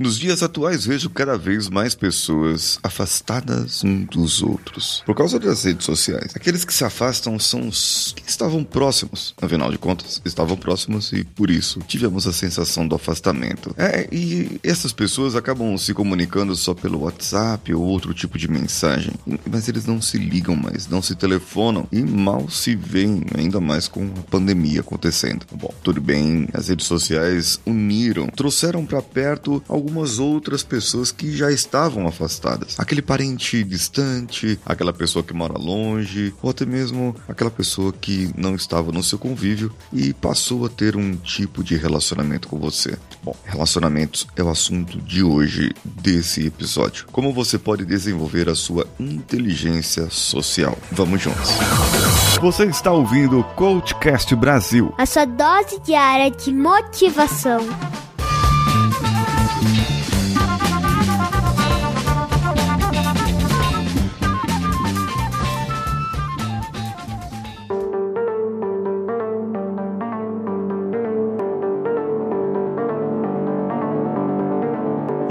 [0.00, 5.62] Nos dias atuais vejo cada vez mais pessoas afastadas um dos outros por causa das
[5.64, 6.32] redes sociais.
[6.34, 11.22] Aqueles que se afastam são os que estavam próximos, afinal de contas, estavam próximos e
[11.22, 13.74] por isso tivemos a sensação do afastamento.
[13.76, 19.12] É, e essas pessoas acabam se comunicando só pelo WhatsApp ou outro tipo de mensagem,
[19.50, 23.86] mas eles não se ligam mais, não se telefonam e mal se veem, ainda mais
[23.86, 25.44] com a pandemia acontecendo.
[25.52, 31.50] Bom, tudo bem, as redes sociais uniram, trouxeram para perto algumas outras pessoas que já
[31.50, 32.78] estavam afastadas.
[32.78, 38.54] Aquele parente distante, aquela pessoa que mora longe, ou até mesmo aquela pessoa que não
[38.54, 42.96] estava no seu convívio e passou a ter um tipo de relacionamento com você.
[43.22, 47.06] Bom, relacionamentos é o assunto de hoje desse episódio.
[47.10, 50.78] Como você pode desenvolver a sua inteligência social?
[50.92, 51.50] Vamos juntos.
[52.40, 54.94] Você está ouvindo o Coachcast Brasil.
[54.96, 57.60] A sua dose diária de motivação.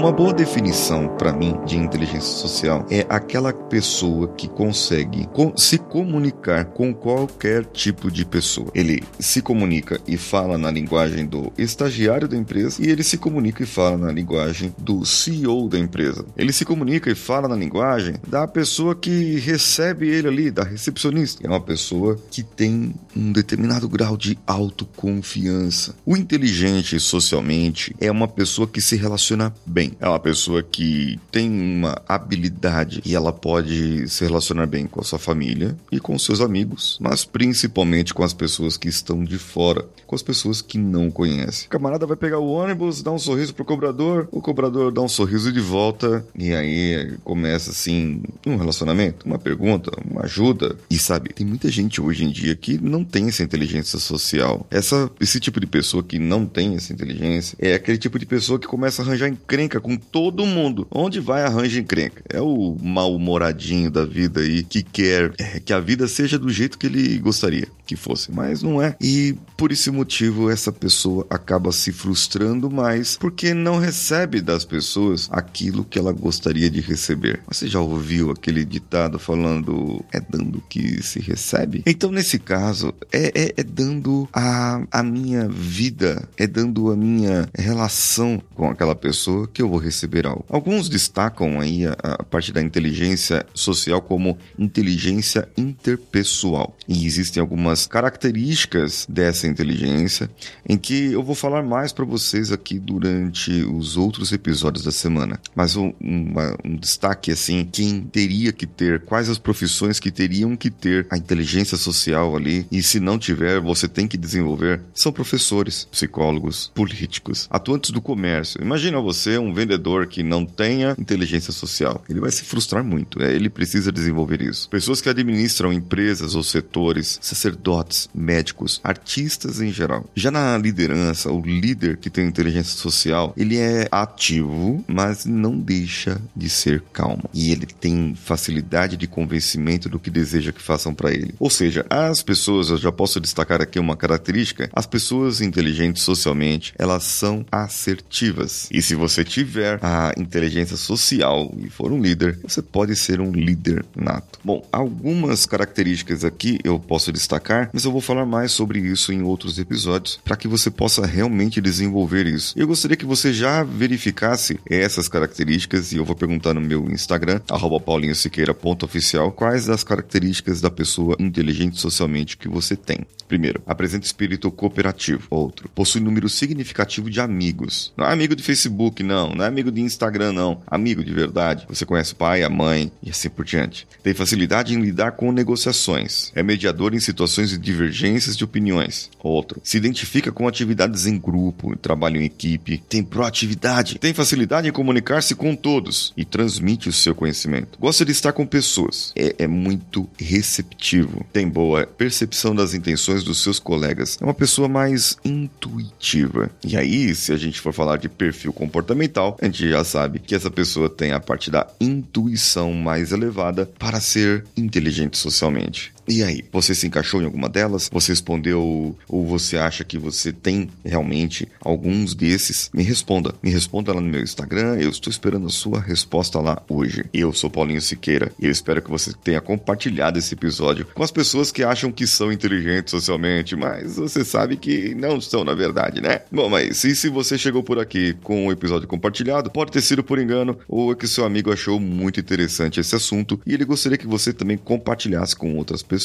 [0.00, 6.64] Uma boa definição para mim de inteligência social é aquela pessoa que consegue se comunicar
[6.64, 8.70] com qualquer tipo de pessoa.
[8.74, 13.62] Ele se comunica e fala na linguagem do estagiário da empresa e ele se comunica
[13.62, 16.24] e fala na linguagem do CEO da empresa.
[16.34, 21.46] Ele se comunica e fala na linguagem da pessoa que recebe ele ali, da recepcionista.
[21.46, 25.94] É uma pessoa que tem um determinado grau de autoconfiança.
[26.06, 31.50] O inteligente socialmente é uma pessoa que se relaciona bem é uma pessoa que tem
[31.50, 36.40] uma habilidade e ela pode se relacionar bem com a sua família e com seus
[36.40, 41.10] amigos, mas principalmente com as pessoas que estão de fora, com as pessoas que não
[41.10, 41.66] conhece.
[41.66, 45.08] O camarada vai pegar o ônibus, dá um sorriso pro cobrador, o cobrador dá um
[45.08, 50.76] sorriso de volta e aí começa assim um relacionamento, uma pergunta, uma ajuda.
[50.90, 54.66] E sabe, tem muita gente hoje em dia que não tem essa inteligência social.
[54.70, 58.58] Essa, esse tipo de pessoa que não tem essa inteligência é aquele tipo de pessoa
[58.58, 60.86] que começa a arranjar encrenca com todo mundo.
[60.90, 62.22] Onde vai arranja encrenca.
[62.28, 66.78] É o mal-humoradinho da vida aí que quer é, que a vida seja do jeito
[66.78, 68.94] que ele gostaria que fosse, mas não é.
[69.00, 75.28] E por esse motivo essa pessoa acaba se frustrando mais porque não recebe das pessoas
[75.32, 77.40] aquilo que ela gostaria de receber.
[77.48, 81.82] Você já ouviu aquele ditado falando é dando que se recebe?
[81.84, 87.48] Então nesse caso é, é, é dando a, a minha vida, é dando a minha
[87.52, 90.44] relação com aquela pessoa que eu receber algo.
[90.48, 96.76] Alguns destacam aí a, a parte da inteligência social como inteligência interpessoal.
[96.88, 100.30] E existem algumas características dessa inteligência
[100.68, 105.40] em que eu vou falar mais para vocês aqui durante os outros episódios da semana.
[105.54, 110.56] Mas um, uma, um destaque assim, quem teria que ter, quais as profissões que teriam
[110.56, 115.12] que ter a inteligência social ali e se não tiver, você tem que desenvolver, são
[115.12, 118.60] professores, psicólogos, políticos, atuantes do comércio.
[118.62, 122.02] Imagina você um vendedor que não tenha inteligência social.
[122.08, 123.22] Ele vai se frustrar muito.
[123.22, 124.68] É, ele precisa desenvolver isso.
[124.68, 130.08] Pessoas que administram empresas ou setores, sacerdotes, médicos, artistas em geral.
[130.14, 136.20] Já na liderança, o líder que tem inteligência social, ele é ativo, mas não deixa
[136.34, 137.28] de ser calmo.
[137.34, 141.34] E ele tem facilidade de convencimento do que deseja que façam para ele.
[141.38, 146.72] Ou seja, as pessoas, eu já posso destacar aqui uma característica, as pessoas inteligentes socialmente,
[146.78, 148.68] elas são assertivas.
[148.70, 153.32] E se você tiver a inteligência social e for um líder, você pode ser um
[153.32, 154.38] líder nato.
[154.44, 159.22] Bom, algumas características aqui eu posso destacar, mas eu vou falar mais sobre isso em
[159.22, 162.54] outros episódios para que você possa realmente desenvolver isso.
[162.56, 167.40] Eu gostaria que você já verificasse essas características e eu vou perguntar no meu Instagram,
[167.84, 173.06] paulinhosiqueira.oficial, quais as características da pessoa inteligente socialmente que você tem.
[173.26, 175.26] Primeiro, apresenta espírito cooperativo.
[175.30, 177.92] Outro, possui número significativo de amigos.
[177.96, 179.29] Não é amigo de Facebook, não.
[179.34, 180.60] Não é amigo de Instagram, não.
[180.66, 181.66] Amigo de verdade.
[181.68, 183.86] Você conhece o pai, a mãe e assim por diante.
[184.02, 186.32] Tem facilidade em lidar com negociações.
[186.34, 189.10] É mediador em situações de divergências de opiniões.
[189.22, 189.60] Outro.
[189.62, 192.82] Se identifica com atividades em grupo, trabalho em equipe.
[192.88, 193.98] Tem proatividade.
[193.98, 197.78] Tem facilidade em comunicar-se com todos e transmite o seu conhecimento.
[197.78, 199.12] Gosta de estar com pessoas.
[199.14, 201.26] É, é muito receptivo.
[201.32, 204.18] Tem boa percepção das intenções dos seus colegas.
[204.20, 206.50] É uma pessoa mais intuitiva.
[206.64, 210.34] E aí, se a gente for falar de perfil comportamental, a gente já sabe que
[210.34, 215.92] essa pessoa tem a parte da intuição mais elevada para ser inteligente socialmente.
[216.10, 217.88] E aí, você se encaixou em alguma delas?
[217.92, 222.68] Você respondeu ou você acha que você tem realmente alguns desses?
[222.74, 223.32] Me responda.
[223.40, 224.74] Me responda lá no meu Instagram.
[224.80, 227.04] Eu estou esperando a sua resposta lá hoje.
[227.14, 231.12] Eu sou Paulinho Siqueira e eu espero que você tenha compartilhado esse episódio com as
[231.12, 236.00] pessoas que acham que são inteligentes socialmente, mas você sabe que não são na verdade,
[236.00, 236.22] né?
[236.32, 239.80] Bom, mas e se você chegou por aqui com o um episódio compartilhado, pode ter
[239.80, 243.64] sido por engano ou é que seu amigo achou muito interessante esse assunto e ele
[243.64, 245.99] gostaria que você também compartilhasse com outras pessoas.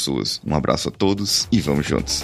[0.46, 2.24] Um abraço a todos e vamos juntos.